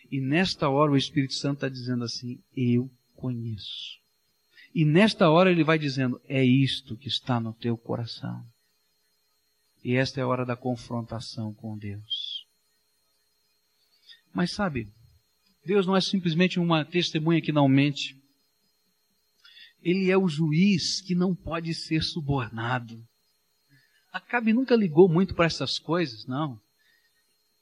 [0.10, 4.00] E nesta hora o Espírito Santo está dizendo assim: Eu conheço.
[4.74, 8.53] E nesta hora ele vai dizendo: É isto que está no teu coração.
[9.84, 12.48] E esta é a hora da confrontação com Deus.
[14.34, 14.88] Mas sabe,
[15.66, 18.18] Deus não é simplesmente uma testemunha que não mente.
[19.82, 23.04] Ele é o juiz que não pode ser subornado.
[24.12, 26.60] Acabe nunca ligou muito para essas coisas, não.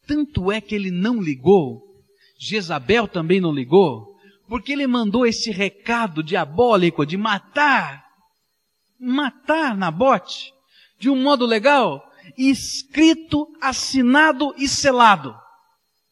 [0.05, 2.03] Tanto é que ele não ligou,
[2.37, 4.15] Jezabel também não ligou,
[4.47, 8.05] porque ele mandou esse recado diabólico de matar,
[8.99, 10.53] matar Nabote,
[10.99, 15.35] de um modo legal, escrito, assinado e selado.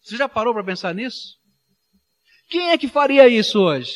[0.02, 1.38] Você já parou para pensar nisso?
[2.50, 3.94] Quem é que faria isso hoje?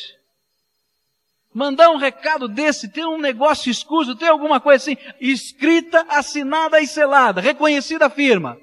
[1.52, 6.86] Mandar um recado desse, ter um negócio escuso, ter alguma coisa assim, escrita, assinada e
[6.86, 8.58] selada, reconhecida a firma.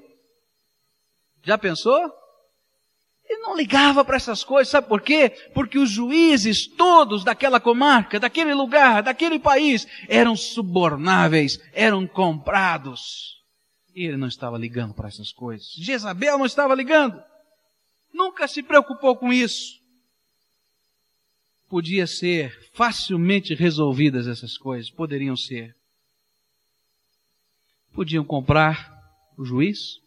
[1.42, 2.12] Já pensou?
[3.28, 5.30] Ele não ligava para essas coisas, sabe por quê?
[5.54, 13.41] Porque os juízes todos daquela comarca, daquele lugar, daquele país, eram subornáveis, eram comprados.
[13.94, 15.72] Ele não estava ligando para essas coisas.
[15.76, 17.22] Jezabel não estava ligando.
[18.12, 19.80] Nunca se preocupou com isso.
[21.68, 25.74] Podia ser facilmente resolvidas essas coisas, poderiam ser.
[27.94, 28.92] Podiam comprar
[29.36, 30.02] o juiz,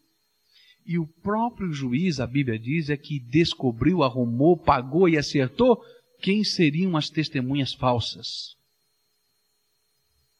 [0.86, 5.82] e o próprio juiz, a Bíblia diz, é que descobriu, arrumou, pagou e acertou
[6.20, 8.56] quem seriam as testemunhas falsas.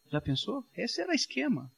[0.09, 0.65] Já pensou?
[0.77, 1.71] Esse era o esquema.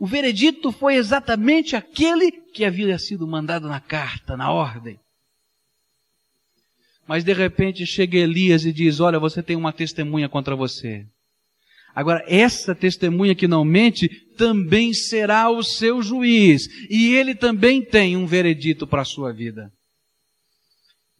[0.00, 4.98] O veredito foi exatamente aquele que havia sido mandado na carta, na ordem.
[7.06, 11.06] Mas de repente chega Elias e diz: Olha, você tem uma testemunha contra você.
[11.94, 14.08] Agora, essa testemunha que não mente
[14.38, 19.70] também será o seu juiz, e ele também tem um veredito para a sua vida.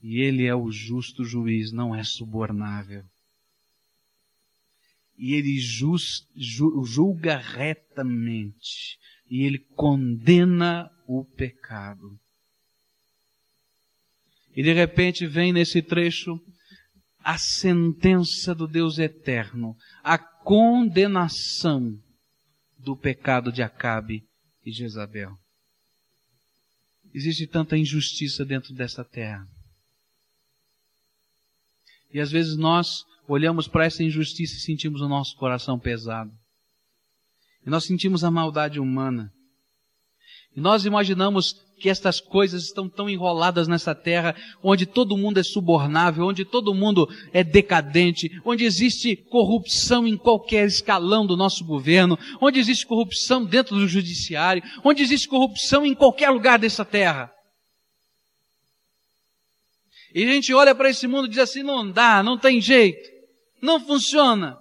[0.02, 3.04] E ele é o justo juiz, não é subornável.
[5.20, 8.98] E ele just, julga retamente,
[9.30, 12.18] e ele condena o pecado.
[14.56, 16.40] E de repente vem nesse trecho
[17.18, 22.02] a sentença do Deus eterno, a condenação
[22.78, 24.26] do pecado de Acabe
[24.64, 25.38] e Jezabel.
[27.12, 29.46] Existe tanta injustiça dentro dessa terra.
[32.10, 36.32] E às vezes nós olhamos para essa injustiça e sentimos o nosso coração pesado.
[37.64, 39.32] E nós sentimos a maldade humana.
[40.56, 45.42] E nós imaginamos que estas coisas estão tão enroladas nessa terra, onde todo mundo é
[45.42, 52.18] subornável, onde todo mundo é decadente, onde existe corrupção em qualquer escalão do nosso governo,
[52.40, 57.32] onde existe corrupção dentro do judiciário, onde existe corrupção em qualquer lugar dessa terra.
[60.12, 63.19] E a gente olha para esse mundo e diz assim: não dá, não tem jeito,
[63.62, 64.58] não funciona,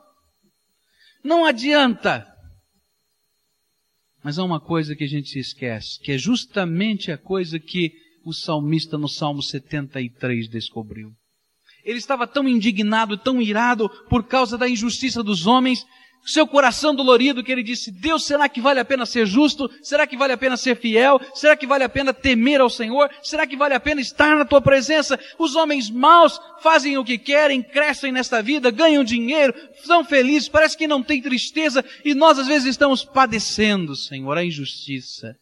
[1.23, 2.25] não adianta.
[4.23, 7.91] Mas há uma coisa que a gente se esquece, que é justamente a coisa que
[8.25, 11.11] o salmista no Salmo 73 descobriu.
[11.83, 15.85] Ele estava tão indignado, tão irado por causa da injustiça dos homens,
[16.25, 19.69] seu coração dolorido, que ele disse: Deus, será que vale a pena ser justo?
[19.81, 21.19] Será que vale a pena ser fiel?
[21.33, 23.09] Será que vale a pena temer ao Senhor?
[23.23, 25.19] Será que vale a pena estar na tua presença?
[25.37, 29.53] Os homens maus fazem o que querem, crescem nesta vida, ganham dinheiro,
[29.83, 34.43] são felizes, parece que não tem tristeza, e nós às vezes estamos padecendo, Senhor, a
[34.43, 35.35] injustiça.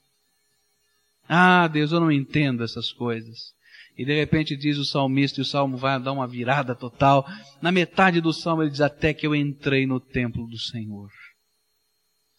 [1.28, 3.57] Ah, Deus, eu não entendo essas coisas.
[3.98, 7.26] E de repente diz o salmista, e o salmo vai dar uma virada total.
[7.60, 11.10] Na metade do salmo ele diz: Até que eu entrei no templo do Senhor.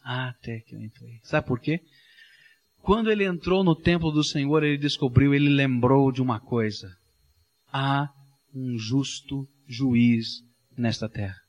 [0.05, 1.19] Até que eu entrei.
[1.25, 1.81] Sabe por quê?
[2.81, 6.97] Quando ele entrou no templo do Senhor, ele descobriu, ele lembrou de uma coisa:
[7.73, 8.09] há
[8.55, 10.43] um justo juiz
[10.77, 11.41] nesta terra.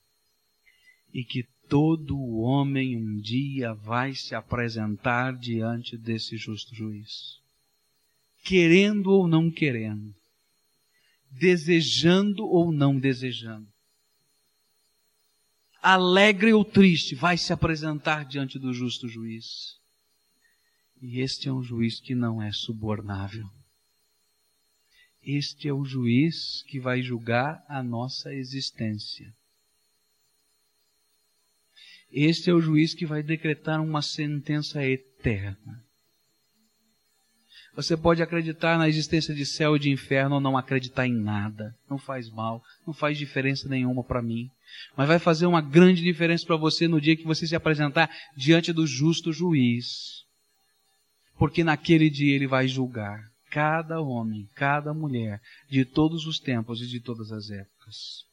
[1.13, 7.39] E que todo homem um dia vai se apresentar diante desse justo juiz.
[8.43, 10.15] Querendo ou não querendo.
[11.31, 13.67] Desejando ou não desejando.
[15.81, 19.79] Alegre ou triste, vai se apresentar diante do justo juiz.
[21.01, 23.49] E este é um juiz que não é subornável.
[25.23, 29.33] Este é o juiz que vai julgar a nossa existência.
[32.11, 35.85] Este é o juiz que vai decretar uma sentença eterna.
[37.79, 41.73] Você pode acreditar na existência de céu e de inferno ou não acreditar em nada.
[41.89, 44.49] Não faz mal, não faz diferença nenhuma para mim.
[44.97, 48.73] Mas vai fazer uma grande diferença para você no dia que você se apresentar diante
[48.73, 50.25] do justo juiz.
[51.37, 55.39] Porque naquele dia ele vai julgar cada homem, cada mulher,
[55.69, 58.25] de todos os tempos e de todas as épocas.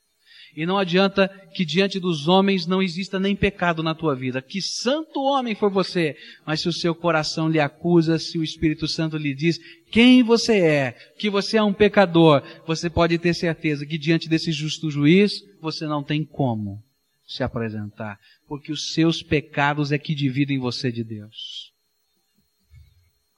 [0.57, 4.40] E não adianta que diante dos homens não exista nem pecado na tua vida.
[4.40, 6.16] Que santo homem foi você.
[6.47, 9.59] Mas se o seu coração lhe acusa, se o Espírito Santo lhe diz
[9.90, 14.51] quem você é, que você é um pecador, você pode ter certeza que diante desse
[14.51, 16.83] justo juiz, você não tem como
[17.27, 18.19] se apresentar.
[18.49, 21.71] Porque os seus pecados é que dividem você de Deus.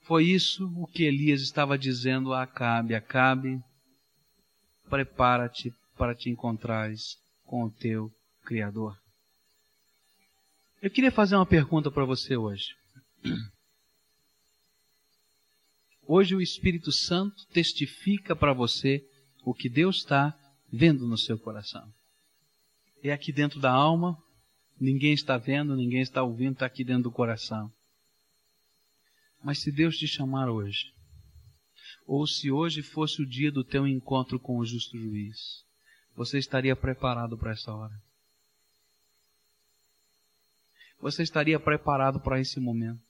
[0.03, 2.95] Foi isso o que Elias estava dizendo a Acabe.
[2.95, 3.59] Acabe,
[4.89, 8.11] prepara-te para te encontrares com o teu
[8.45, 8.97] Criador.
[10.81, 12.69] Eu queria fazer uma pergunta para você hoje.
[16.07, 19.05] Hoje o Espírito Santo testifica para você
[19.45, 20.35] o que Deus está
[20.73, 21.93] vendo no seu coração.
[23.03, 24.17] É aqui dentro da alma,
[24.81, 27.71] ninguém está vendo, ninguém está ouvindo, está aqui dentro do coração.
[29.43, 30.93] Mas se Deus te chamar hoje,
[32.07, 35.68] ou se hoje fosse o dia do teu encontro com o justo juiz,
[36.19, 37.95] você estaria preparado para essa hora?
[41.01, 43.01] Você estaria preparado para esse momento?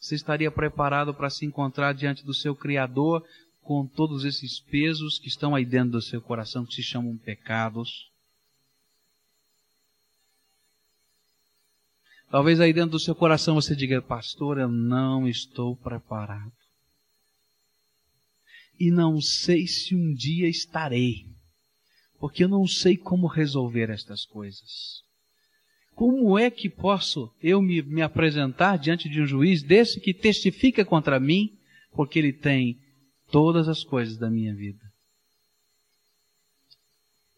[0.00, 3.22] Você estaria preparado para se encontrar diante do seu Criador
[3.60, 8.10] com todos esses pesos que estão aí dentro do seu coração, que se chamam pecados?
[12.30, 16.52] Talvez aí dentro do seu coração você diga, pastor, eu não estou preparado.
[18.80, 21.33] E não sei se um dia estarei,
[22.18, 25.02] porque eu não sei como resolver estas coisas.
[25.94, 30.84] Como é que posso eu me, me apresentar diante de um juiz desse que testifica
[30.84, 31.56] contra mim,
[31.92, 32.80] porque ele tem
[33.30, 34.82] todas as coisas da minha vida?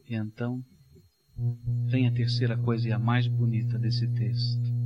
[0.09, 0.65] E então,
[1.87, 4.77] vem a terceira coisa e a mais bonita desse texto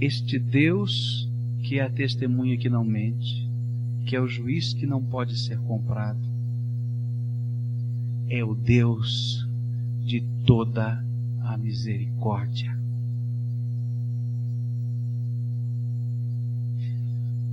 [0.00, 1.28] este Deus
[1.64, 3.48] que é a testemunha que não mente,
[4.06, 6.20] que é o juiz que não pode ser comprado,
[8.28, 9.46] é o Deus
[10.00, 11.04] de toda
[11.42, 12.78] a misericórdia.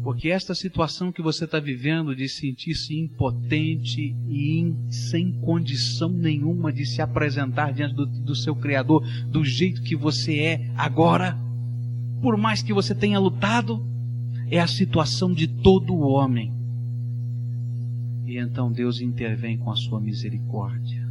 [0.06, 6.72] Porque esta situação que você está vivendo de sentir-se impotente e in, sem condição nenhuma
[6.72, 11.36] de se apresentar diante do, do seu Criador do jeito que você é agora,
[12.22, 13.84] por mais que você tenha lutado,
[14.52, 16.54] é a situação de todo homem.
[18.26, 21.06] E então Deus intervém com a sua misericórdia.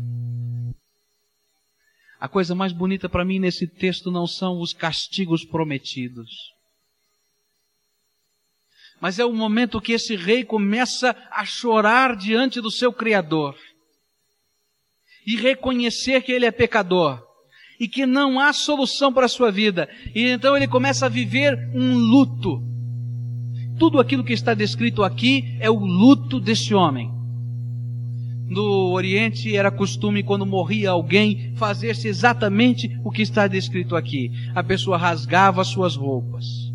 [2.19, 6.31] A coisa mais bonita para mim nesse texto não são os castigos prometidos.
[9.01, 13.57] Mas é o momento que esse rei começa a chorar diante do seu Criador
[15.27, 17.23] e reconhecer que ele é pecador
[17.79, 19.89] e que não há solução para a sua vida.
[20.15, 22.74] E então ele começa a viver um luto.
[23.79, 27.13] Tudo aquilo que está descrito aqui é o luto desse homem.
[28.47, 34.31] No Oriente era costume, quando morria alguém, fazer-se exatamente o que está descrito aqui.
[34.55, 36.73] A pessoa rasgava suas roupas.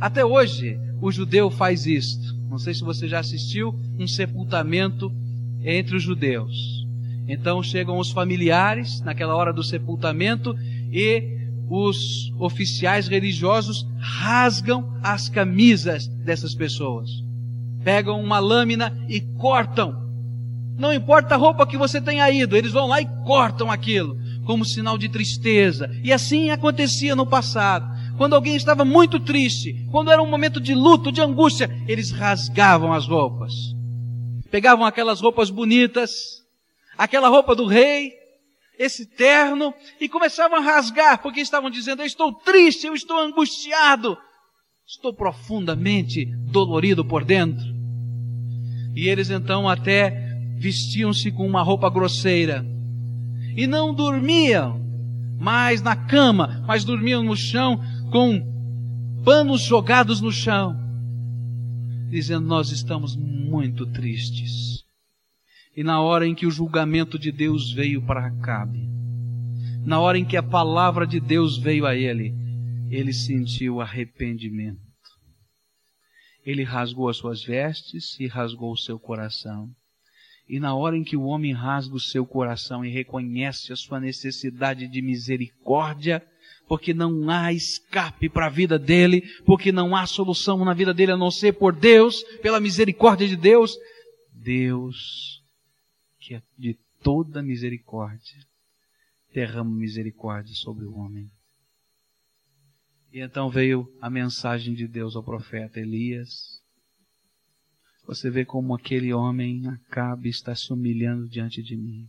[0.00, 2.36] Até hoje, o judeu faz isto.
[2.48, 5.10] Não sei se você já assistiu um sepultamento
[5.64, 6.86] entre os judeus.
[7.26, 10.54] Então chegam os familiares naquela hora do sepultamento
[10.92, 17.10] e os oficiais religiosos rasgam as camisas dessas pessoas.
[17.82, 20.02] Pegam uma lâmina e cortam.
[20.76, 24.64] Não importa a roupa que você tenha ido, eles vão lá e cortam aquilo como
[24.64, 25.90] sinal de tristeza.
[26.02, 27.92] E assim acontecia no passado.
[28.16, 32.92] Quando alguém estava muito triste, quando era um momento de luto, de angústia, eles rasgavam
[32.92, 33.52] as roupas.
[34.50, 36.44] Pegavam aquelas roupas bonitas,
[36.96, 38.12] aquela roupa do rei,
[38.78, 44.16] esse terno, e começavam a rasgar, porque estavam dizendo: Eu estou triste, eu estou angustiado,
[44.86, 47.64] estou profundamente dolorido por dentro.
[48.94, 50.10] E eles então até
[50.56, 52.64] vestiam-se com uma roupa grosseira,
[53.56, 54.80] e não dormiam
[55.38, 58.54] mais na cama, mas dormiam no chão com
[59.24, 60.76] panos jogados no chão,
[62.10, 64.73] dizendo: Nós estamos muito tristes.
[65.76, 68.88] E na hora em que o julgamento de Deus veio para Acabe,
[69.84, 72.32] na hora em que a palavra de Deus veio a ele,
[72.90, 74.80] ele sentiu arrependimento.
[76.44, 79.68] Ele rasgou as suas vestes e rasgou o seu coração.
[80.48, 83.98] E na hora em que o homem rasga o seu coração e reconhece a sua
[83.98, 86.22] necessidade de misericórdia,
[86.68, 91.12] porque não há escape para a vida dele, porque não há solução na vida dele
[91.12, 93.74] a não ser por Deus, pela misericórdia de Deus,
[94.32, 95.43] Deus,
[96.24, 98.40] que é de toda misericórdia,
[99.34, 101.30] derrama misericórdia sobre o homem.
[103.12, 106.62] E então veio a mensagem de Deus ao profeta Elias.
[108.06, 112.08] Você vê como aquele homem acaba está se humilhando diante de mim.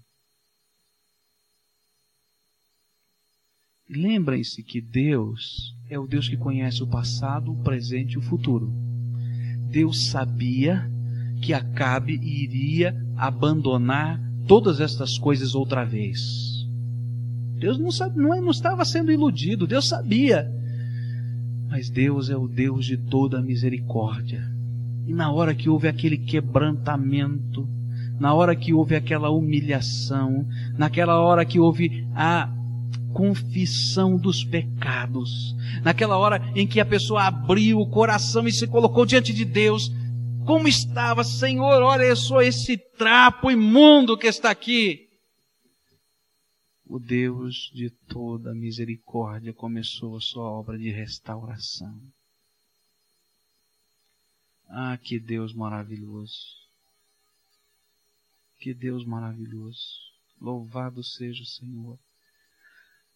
[3.89, 8.71] Lembrem-se que Deus é o Deus que conhece o passado, o presente e o futuro.
[9.69, 10.89] Deus sabia
[11.43, 16.65] que Acabe iria abandonar todas estas coisas outra vez.
[17.57, 20.53] Deus não, sabe, não, é, não estava sendo iludido, Deus sabia
[21.75, 24.49] mas Deus é o Deus de toda misericórdia.
[25.05, 27.67] E na hora que houve aquele quebrantamento,
[28.17, 30.47] na hora que houve aquela humilhação,
[30.77, 32.49] naquela hora que houve a
[33.11, 35.53] confissão dos pecados,
[35.83, 39.91] naquela hora em que a pessoa abriu o coração e se colocou diante de Deus,
[40.45, 45.05] como estava, Senhor, olha sou esse trapo imundo que está aqui
[46.87, 51.99] o Deus de toda misericórdia começou a sua obra de restauração.
[54.67, 56.55] Ah, que Deus maravilhoso!
[58.59, 59.83] Que Deus maravilhoso!
[60.39, 61.99] Louvado seja o Senhor,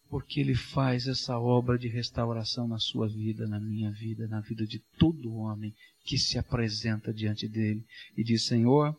[0.08, 4.66] porque Ele faz essa obra de restauração na sua vida, na minha vida, na vida
[4.66, 5.74] de todo homem
[6.04, 7.84] que se apresenta diante dele
[8.16, 8.96] e diz: Senhor,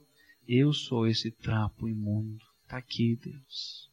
[0.47, 2.43] eu sou esse trapo imundo.
[2.64, 3.89] Está aqui, Deus.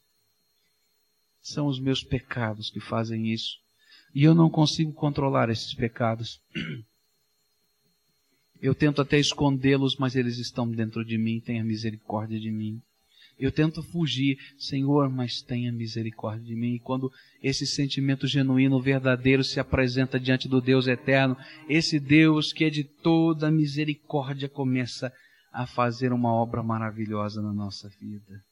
[1.41, 3.59] São os meus pecados que fazem isso.
[4.15, 6.41] E eu não consigo controlar esses pecados.
[8.61, 11.41] Eu tento até escondê-los, mas eles estão dentro de mim.
[11.41, 12.83] Tenha misericórdia de mim.
[13.39, 16.75] Eu tento fugir, Senhor, mas tenha misericórdia de mim.
[16.75, 17.11] E quando
[17.43, 21.37] esse sentimento genuíno, verdadeiro, se apresenta diante do Deus eterno,
[21.69, 25.13] esse Deus que é de toda misericórdia começa
[25.53, 28.43] a fazer uma obra maravilhosa na nossa vida.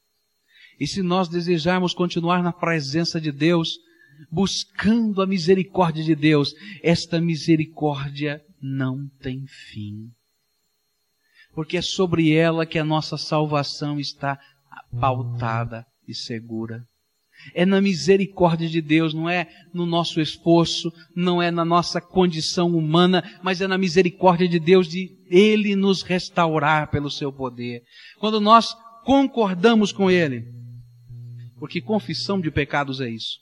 [0.79, 3.77] E se nós desejarmos continuar na presença de Deus,
[4.31, 10.09] buscando a misericórdia de Deus, esta misericórdia não tem fim.
[11.53, 14.39] Porque é sobre ela que a nossa salvação está
[14.99, 16.83] pautada e segura.
[17.53, 22.75] É na misericórdia de Deus, não é no nosso esforço, não é na nossa condição
[22.75, 27.83] humana, mas é na misericórdia de Deus de Ele nos restaurar pelo seu poder.
[28.19, 28.75] Quando nós
[29.05, 30.45] concordamos com Ele,
[31.59, 33.37] porque confissão de pecados é isso.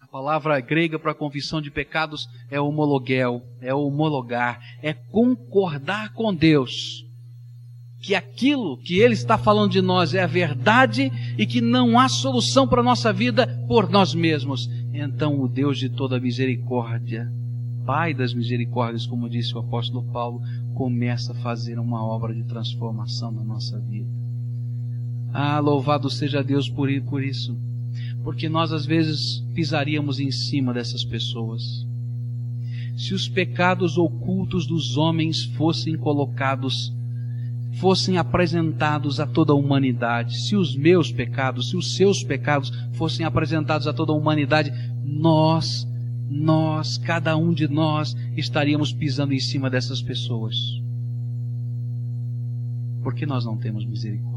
[0.00, 7.05] A palavra grega para confissão de pecados é homologuel, é homologar, é concordar com Deus.
[8.06, 12.08] Que aquilo que Ele está falando de nós é a verdade e que não há
[12.08, 14.70] solução para a nossa vida por nós mesmos.
[14.94, 17.28] Então o Deus de toda misericórdia,
[17.84, 20.40] Pai das misericórdias, como disse o apóstolo Paulo,
[20.72, 24.08] começa a fazer uma obra de transformação na nossa vida.
[25.32, 27.58] Ah, louvado seja Deus por, isso.
[28.22, 31.84] Porque nós às vezes pisaríamos em cima dessas pessoas.
[32.96, 36.95] Se os pecados ocultos dos homens fossem colocados,
[37.76, 43.26] fossem apresentados a toda a humanidade, se os meus pecados, se os seus pecados fossem
[43.26, 44.72] apresentados a toda a humanidade,
[45.04, 45.86] nós,
[46.28, 50.56] nós, cada um de nós, estaríamos pisando em cima dessas pessoas.
[53.02, 54.36] Porque nós não temos misericórdia.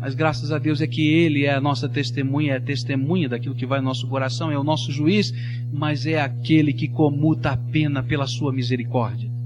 [0.00, 3.54] Mas graças a Deus é que Ele é a nossa testemunha, é a testemunha daquilo
[3.54, 5.32] que vai no nosso coração, é o nosso juiz,
[5.72, 9.37] mas é aquele que comuta a pena pela sua misericórdia.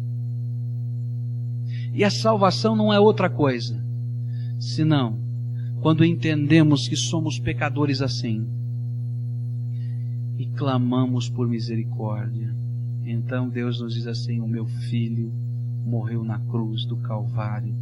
[1.92, 3.82] E a salvação não é outra coisa,
[4.58, 5.18] senão
[5.80, 8.46] quando entendemos que somos pecadores assim
[10.38, 12.54] e clamamos por misericórdia.
[13.04, 15.32] Então Deus nos diz assim: O meu filho
[15.84, 17.74] morreu na cruz do Calvário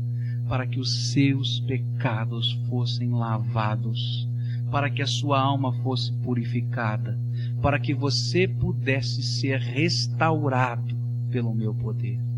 [0.48, 4.28] para que os seus pecados fossem lavados,
[4.68, 7.16] para que a sua alma fosse purificada,
[7.62, 10.96] para que você pudesse ser restaurado
[11.30, 12.29] pelo meu poder.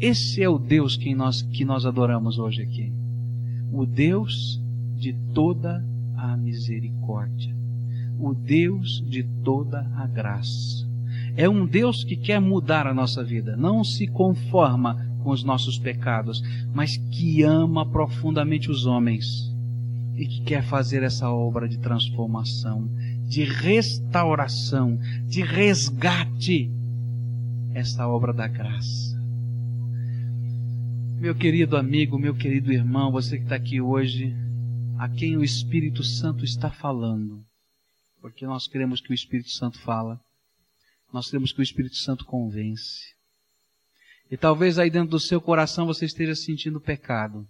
[0.00, 2.92] Esse é o Deus que nós, que nós adoramos hoje aqui.
[3.72, 4.60] O Deus
[4.96, 5.84] de toda
[6.16, 7.54] a misericórdia,
[8.18, 10.86] o Deus de toda a graça.
[11.36, 15.78] É um Deus que quer mudar a nossa vida, não se conforma com os nossos
[15.78, 16.42] pecados,
[16.74, 19.54] mas que ama profundamente os homens
[20.14, 22.88] e que quer fazer essa obra de transformação,
[23.26, 26.70] de restauração, de resgate,
[27.74, 29.15] essa obra da graça.
[31.18, 34.34] Meu querido amigo, meu querido irmão, você que está aqui hoje,
[34.98, 37.42] a quem o Espírito Santo está falando,
[38.20, 40.20] porque nós queremos que o Espírito Santo fala,
[41.10, 43.14] nós queremos que o Espírito Santo convence.
[44.30, 47.48] E talvez aí dentro do seu coração você esteja sentindo pecado.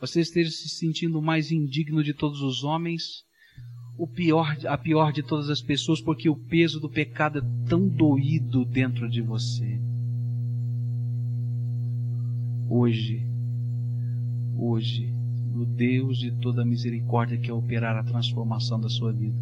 [0.00, 3.24] Você esteja se sentindo mais indigno de todos os homens,
[3.98, 7.88] o pior, a pior de todas as pessoas, porque o peso do pecado é tão
[7.88, 9.80] doído dentro de você.
[12.68, 13.26] Hoje,
[14.56, 15.12] hoje,
[15.54, 19.36] o Deus de toda misericórdia quer operar a transformação da sua vida.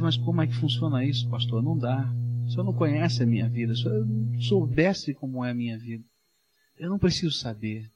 [0.00, 1.62] mas como é que funciona isso, pastor?
[1.62, 2.12] Não dá.
[2.46, 3.74] O senhor não conhece a minha vida.
[3.74, 4.06] Se eu
[4.40, 6.04] soubesse como é a minha vida,
[6.78, 7.90] eu não preciso saber.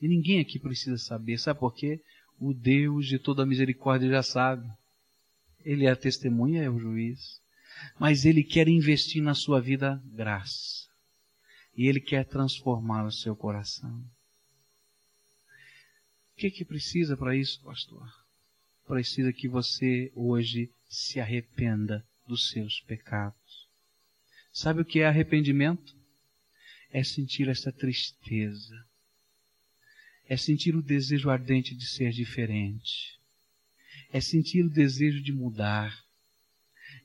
[0.00, 1.38] E ninguém aqui precisa saber.
[1.38, 2.00] Sabe por quê?
[2.38, 4.68] O Deus de toda misericórdia já sabe.
[5.64, 7.40] Ele é a testemunha, é o juiz.
[7.98, 10.89] Mas ele quer investir na sua vida graça.
[11.74, 14.00] E ele quer transformar o seu coração.
[16.32, 18.08] O que que precisa para isso, pastor?
[18.86, 23.68] Precisa que você hoje se arrependa dos seus pecados.
[24.52, 25.96] Sabe o que é arrependimento?
[26.90, 28.74] É sentir essa tristeza.
[30.28, 33.20] É sentir o desejo ardente de ser diferente.
[34.12, 36.04] É sentir o desejo de mudar.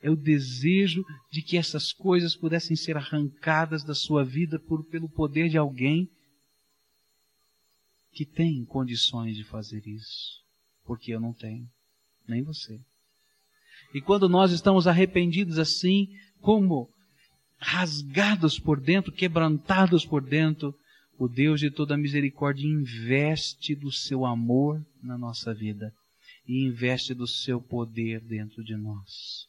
[0.01, 5.09] É o desejo de que essas coisas pudessem ser arrancadas da sua vida por, pelo
[5.09, 6.09] poder de alguém
[8.11, 10.41] que tem condições de fazer isso.
[10.85, 11.67] Porque eu não tenho,
[12.27, 12.79] nem você.
[13.93, 16.07] E quando nós estamos arrependidos assim,
[16.41, 16.89] como
[17.57, 20.73] rasgados por dentro, quebrantados por dentro,
[21.17, 25.93] o Deus de toda misericórdia investe do seu amor na nossa vida
[26.47, 29.47] e investe do seu poder dentro de nós.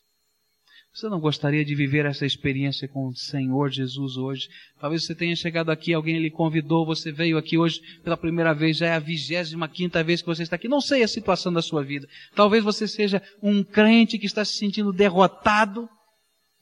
[0.97, 4.49] Você não gostaria de viver essa experiência com o Senhor Jesus hoje?
[4.81, 8.79] Talvez você tenha chegado aqui, alguém lhe convidou, você veio aqui hoje pela primeira vez,
[8.79, 10.69] já é a vigésima quinta vez que você está aqui.
[10.69, 12.09] Não sei a situação da sua vida.
[12.35, 15.87] Talvez você seja um crente que está se sentindo derrotado,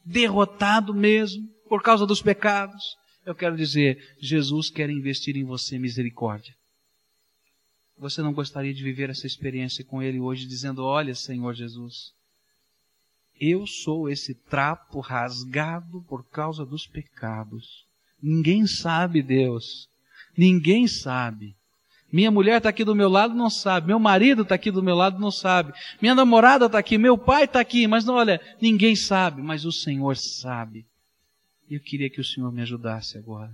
[0.04, 2.82] derrotado mesmo, por causa dos pecados.
[3.24, 6.56] Eu quero dizer, Jesus quer investir em você misericórdia.
[7.96, 12.12] Você não gostaria de viver essa experiência com Ele hoje, dizendo: Olha, Senhor Jesus,
[13.40, 17.84] eu sou esse trapo rasgado por causa dos pecados.
[18.22, 19.88] Ninguém sabe, Deus.
[20.36, 21.56] Ninguém sabe.
[22.12, 23.88] Minha mulher está aqui do meu lado, não sabe.
[23.88, 25.72] Meu marido está aqui do meu lado, não sabe.
[26.00, 29.72] Minha namorada está aqui, meu pai está aqui, mas não, olha, ninguém sabe, mas o
[29.72, 30.86] Senhor sabe.
[31.68, 33.52] Eu queria que o Senhor me ajudasse agora.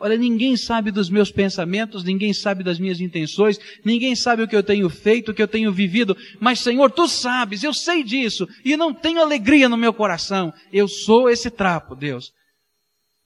[0.00, 4.54] Olha, ninguém sabe dos meus pensamentos, ninguém sabe das minhas intenções, ninguém sabe o que
[4.54, 8.48] eu tenho feito, o que eu tenho vivido, mas Senhor, tu sabes, eu sei disso,
[8.64, 10.52] e não tenho alegria no meu coração.
[10.72, 12.32] Eu sou esse trapo, Deus.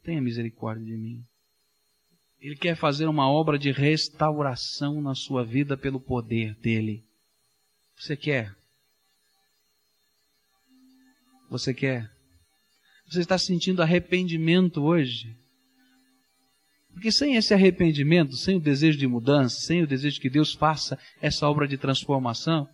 [0.03, 1.23] Tenha misericórdia de mim.
[2.41, 7.05] Ele quer fazer uma obra de restauração na sua vida pelo poder dele.
[7.97, 8.53] Você quer?
[11.51, 12.11] Você quer?
[13.07, 15.42] Você está sentindo arrependimento hoje?
[16.93, 20.99] Porque sem esse arrependimento, sem o desejo de mudança, sem o desejo que Deus faça
[21.21, 22.69] essa obra de transformação,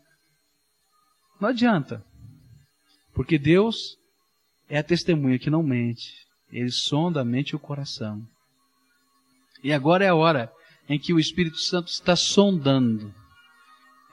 [1.41, 2.05] não adianta.
[3.15, 3.97] Porque Deus
[4.69, 6.13] é a testemunha que não mente.
[6.53, 8.27] Ele sonda a mente e o coração.
[9.63, 10.53] E agora é a hora
[10.89, 13.15] em que o Espírito Santo está sondando.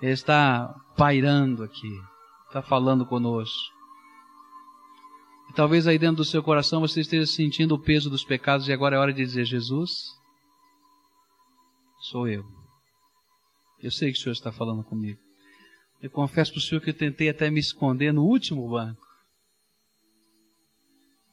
[0.02, 1.92] Ele está pairando aqui.
[2.48, 3.75] Está falando conosco.
[5.56, 8.98] Talvez aí dentro do seu coração você esteja sentindo o peso dos pecados e agora
[8.98, 9.90] é hora de dizer: Jesus,
[12.02, 12.44] sou eu.
[13.82, 15.20] Eu sei que o Senhor está falando comigo.
[16.02, 19.02] Eu confesso para o Senhor que eu tentei até me esconder no último banco.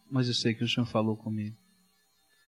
[0.08, 1.56] Mas eu sei que o Senhor falou comigo.